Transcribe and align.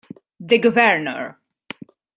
The 0.39 0.57
Governor 0.57 1.37